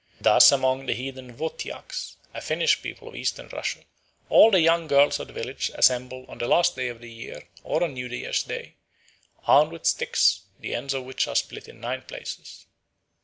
Thus 0.19 0.51
among 0.51 0.87
the 0.87 0.95
heathen 0.95 1.37
Wotyaks, 1.37 2.15
a 2.33 2.41
Finnish 2.41 2.81
people 2.81 3.07
of 3.07 3.15
Eastern 3.15 3.49
Russia, 3.49 3.83
all 4.29 4.49
the 4.49 4.59
young 4.59 4.87
girls 4.87 5.19
of 5.19 5.27
the 5.27 5.33
village 5.33 5.69
assemble 5.75 6.25
on 6.27 6.39
the 6.39 6.47
last 6.47 6.75
day 6.75 6.87
of 6.87 7.01
the 7.01 7.11
year 7.11 7.43
or 7.63 7.83
on 7.83 7.93
New 7.93 8.07
Year's 8.07 8.41
Day, 8.41 8.73
armed 9.45 9.71
with 9.71 9.85
sticks, 9.85 10.41
the 10.59 10.73
ends 10.73 10.95
of 10.95 11.03
which 11.03 11.27
are 11.27 11.35
split 11.35 11.67
in 11.69 11.79
nine 11.79 12.01
places. 12.01 12.65